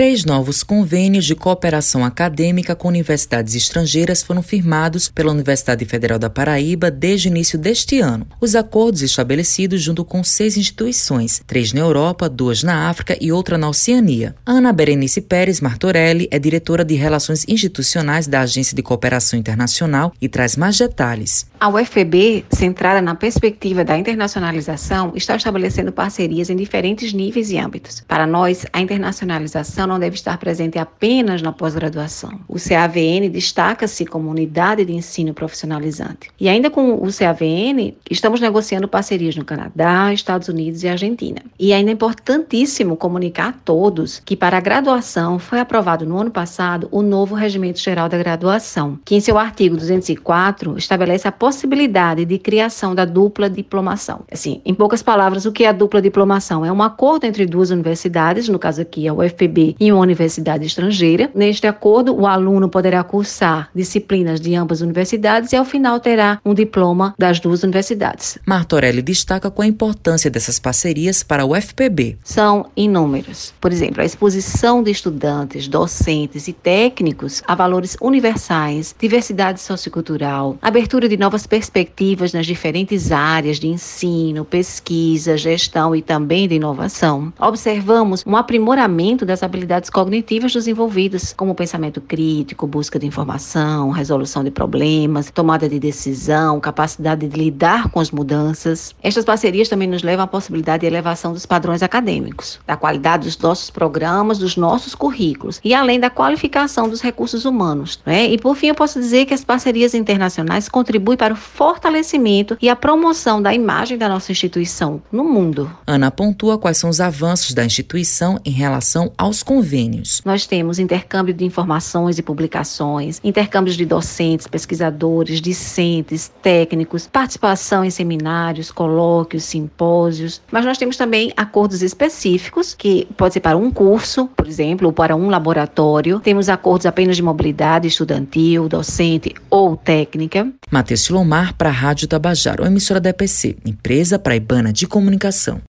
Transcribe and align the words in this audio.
Três 0.00 0.24
novos 0.24 0.62
convênios 0.62 1.26
de 1.26 1.34
cooperação 1.34 2.02
acadêmica 2.02 2.74
com 2.74 2.88
universidades 2.88 3.54
estrangeiras 3.54 4.22
foram 4.22 4.42
firmados 4.42 5.10
pela 5.10 5.30
Universidade 5.30 5.84
Federal 5.84 6.18
da 6.18 6.30
Paraíba 6.30 6.90
desde 6.90 7.28
o 7.28 7.30
início 7.30 7.58
deste 7.58 8.00
ano. 8.00 8.26
Os 8.40 8.54
acordos 8.54 9.02
estabelecidos 9.02 9.82
junto 9.82 10.02
com 10.02 10.24
seis 10.24 10.56
instituições, 10.56 11.42
três 11.46 11.74
na 11.74 11.80
Europa, 11.80 12.30
duas 12.30 12.62
na 12.62 12.88
África 12.88 13.14
e 13.20 13.30
outra 13.30 13.58
na 13.58 13.68
Oceania. 13.68 14.34
Ana 14.46 14.72
Berenice 14.72 15.20
Pérez 15.20 15.60
Martorelli 15.60 16.26
é 16.30 16.38
diretora 16.38 16.82
de 16.82 16.94
Relações 16.94 17.44
Institucionais 17.46 18.26
da 18.26 18.40
Agência 18.40 18.74
de 18.74 18.82
Cooperação 18.82 19.38
Internacional 19.38 20.14
e 20.18 20.30
traz 20.30 20.56
mais 20.56 20.78
detalhes. 20.78 21.46
A 21.60 21.68
UFPB, 21.68 22.46
centrada 22.50 23.02
na 23.02 23.14
perspectiva 23.14 23.84
da 23.84 23.98
internacionalização, 23.98 25.12
está 25.14 25.36
estabelecendo 25.36 25.92
parcerias 25.92 26.48
em 26.48 26.56
diferentes 26.56 27.12
níveis 27.12 27.50
e 27.50 27.58
âmbitos. 27.58 28.02
Para 28.08 28.26
nós, 28.26 28.64
a 28.72 28.80
internacionalização 28.80 29.89
não 29.90 29.98
deve 29.98 30.14
estar 30.14 30.38
presente 30.38 30.78
apenas 30.78 31.42
na 31.42 31.52
pós-graduação. 31.52 32.40
O 32.48 32.54
CAVN 32.54 33.28
destaca-se 33.28 34.06
como 34.06 34.30
unidade 34.30 34.84
de 34.84 34.94
ensino 34.94 35.34
profissionalizante. 35.34 36.30
E 36.38 36.48
ainda 36.48 36.70
com 36.70 36.94
o 36.94 37.08
CAVN, 37.12 37.94
estamos 38.10 38.40
negociando 38.40 38.88
parcerias 38.88 39.36
no 39.36 39.44
Canadá, 39.44 40.12
Estados 40.12 40.48
Unidos 40.48 40.82
e 40.82 40.88
Argentina. 40.88 41.42
E 41.58 41.72
ainda 41.72 41.90
é 41.90 41.94
importantíssimo 41.94 42.96
comunicar 42.96 43.48
a 43.48 43.52
todos 43.52 44.22
que 44.24 44.36
para 44.36 44.56
a 44.56 44.60
graduação 44.60 45.38
foi 45.38 45.58
aprovado 45.60 46.06
no 46.06 46.18
ano 46.18 46.30
passado 46.30 46.88
o 46.90 47.02
novo 47.02 47.34
Regimento 47.34 47.80
Geral 47.80 48.08
da 48.08 48.16
Graduação, 48.16 48.98
que 49.04 49.14
em 49.14 49.20
seu 49.20 49.36
artigo 49.36 49.76
204 49.76 50.78
estabelece 50.78 51.26
a 51.26 51.32
possibilidade 51.32 52.24
de 52.24 52.38
criação 52.38 52.94
da 52.94 53.04
dupla 53.04 53.50
diplomação. 53.50 54.20
Assim, 54.30 54.60
em 54.64 54.74
poucas 54.74 55.02
palavras, 55.02 55.46
o 55.46 55.52
que 55.52 55.64
é 55.64 55.68
a 55.68 55.72
dupla 55.72 56.00
diplomação? 56.00 56.64
É 56.64 56.72
um 56.72 56.82
acordo 56.82 57.24
entre 57.24 57.44
duas 57.44 57.70
universidades, 57.70 58.48
no 58.48 58.58
caso 58.58 58.82
aqui 58.82 59.08
a 59.08 59.14
UFPB 59.14 59.76
e 59.80 59.90
uma 59.90 60.02
universidade 60.02 60.64
estrangeira. 60.64 61.30
Neste 61.34 61.66
acordo, 61.66 62.14
o 62.14 62.26
aluno 62.26 62.68
poderá 62.68 63.02
cursar 63.02 63.68
disciplinas 63.74 64.40
de 64.40 64.54
ambas 64.54 64.80
universidades 64.80 65.52
e 65.52 65.56
ao 65.56 65.64
final 65.64 65.98
terá 65.98 66.40
um 66.44 66.54
diploma 66.54 67.14
das 67.18 67.40
duas 67.40 67.62
universidades. 67.62 68.38
Martorelli 68.46 69.02
destaca 69.02 69.50
qual 69.50 69.64
a 69.64 69.68
importância 69.68 70.30
dessas 70.30 70.58
parcerias 70.58 71.22
para 71.22 71.42
a 71.42 71.46
UFPB. 71.46 72.18
São 72.22 72.66
inúmeras. 72.76 73.52
Por 73.60 73.72
exemplo, 73.72 74.02
a 74.02 74.04
exposição 74.04 74.82
de 74.82 74.90
estudantes, 74.90 75.66
docentes 75.66 76.46
e 76.46 76.52
técnicos 76.52 77.42
a 77.46 77.54
valores 77.54 77.96
universais, 78.00 78.94
diversidade 79.00 79.60
sociocultural, 79.60 80.58
abertura 80.62 81.08
de 81.08 81.16
novas 81.16 81.40
novas 81.40 81.46
perspectivas 81.46 82.32
nas 82.32 82.44
diferentes 82.44 83.12
áreas 83.12 83.58
de 83.58 83.68
ensino, 83.68 84.44
pesquisa, 84.44 85.36
gestão 85.36 85.94
e 85.94 86.02
também 86.02 86.48
de 86.48 86.56
inovação, 86.56 87.32
observamos 87.38 88.24
um 88.26 88.36
aprimoramento 88.36 89.24
das 89.24 89.42
habilidades 89.42 89.59
cognitivas 89.92 90.52
dos 90.52 90.66
envolvidos, 90.66 91.32
como 91.32 91.54
pensamento 91.54 92.00
crítico, 92.00 92.66
busca 92.66 92.98
de 92.98 93.06
informação, 93.06 93.90
resolução 93.90 94.44
de 94.44 94.50
problemas, 94.50 95.30
tomada 95.30 95.68
de 95.68 95.78
decisão, 95.78 96.60
capacidade 96.60 97.26
de 97.26 97.36
lidar 97.36 97.88
com 97.90 98.00
as 98.00 98.10
mudanças. 98.10 98.94
Estas 99.02 99.24
parcerias 99.24 99.68
também 99.68 99.88
nos 99.88 100.02
levam 100.02 100.24
à 100.24 100.26
possibilidade 100.26 100.80
de 100.82 100.86
elevação 100.86 101.32
dos 101.32 101.46
padrões 101.46 101.82
acadêmicos, 101.82 102.58
da 102.66 102.76
qualidade 102.76 103.24
dos 103.24 103.38
nossos 103.38 103.70
programas, 103.70 104.38
dos 104.38 104.56
nossos 104.56 104.94
currículos 104.94 105.60
e 105.64 105.74
além 105.74 105.98
da 105.98 106.10
qualificação 106.10 106.88
dos 106.88 107.00
recursos 107.00 107.44
humanos. 107.44 108.00
Né? 108.04 108.26
E 108.28 108.38
por 108.38 108.56
fim, 108.56 108.68
eu 108.68 108.74
posso 108.74 108.98
dizer 109.00 109.26
que 109.26 109.34
as 109.34 109.44
parcerias 109.44 109.94
internacionais 109.94 110.68
contribuem 110.68 111.16
para 111.16 111.34
o 111.34 111.36
fortalecimento 111.36 112.56
e 112.60 112.68
a 112.68 112.76
promoção 112.76 113.40
da 113.40 113.54
imagem 113.54 113.98
da 113.98 114.08
nossa 114.08 114.32
instituição 114.32 115.02
no 115.10 115.24
mundo. 115.24 115.70
Ana 115.86 116.10
pontua 116.10 116.58
quais 116.58 116.76
são 116.76 116.90
os 116.90 117.00
avanços 117.00 117.54
da 117.54 117.64
instituição 117.64 118.38
em 118.44 118.50
relação 118.50 119.12
aos 119.16 119.42
convênios. 119.50 120.22
Nós 120.24 120.46
temos 120.46 120.78
intercâmbio 120.78 121.34
de 121.34 121.44
informações 121.44 122.20
e 122.20 122.22
publicações, 122.22 123.20
intercâmbios 123.24 123.76
de 123.76 123.84
docentes, 123.84 124.46
pesquisadores, 124.46 125.40
discentes, 125.40 126.30
técnicos, 126.40 127.08
participação 127.08 127.84
em 127.84 127.90
seminários, 127.90 128.70
colóquios, 128.70 129.42
simpósios, 129.42 130.40
mas 130.52 130.64
nós 130.64 130.78
temos 130.78 130.96
também 130.96 131.32
acordos 131.36 131.82
específicos, 131.82 132.74
que 132.74 133.08
pode 133.16 133.34
ser 133.34 133.40
para 133.40 133.56
um 133.56 133.72
curso, 133.72 134.28
por 134.36 134.46
exemplo, 134.46 134.86
ou 134.86 134.92
para 134.92 135.16
um 135.16 135.28
laboratório. 135.28 136.20
Temos 136.20 136.48
acordos 136.48 136.86
apenas 136.86 137.16
de 137.16 137.22
mobilidade 137.22 137.88
estudantil, 137.88 138.68
docente 138.68 139.34
ou 139.50 139.76
técnica. 139.76 140.48
Matheus 140.70 141.08
Lomar 141.08 141.56
para 141.56 141.70
a 141.70 141.72
Rádio 141.72 142.06
Tabajaro, 142.06 142.64
emissora 142.64 143.00
da 143.00 143.10
EPC, 143.10 143.56
empresa 143.66 144.16
praibana 144.16 144.72
de 144.72 144.86
comunicação. 144.86 145.60